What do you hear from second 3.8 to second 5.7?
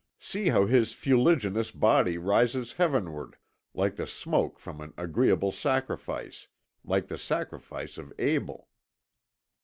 the smoke from an agreeable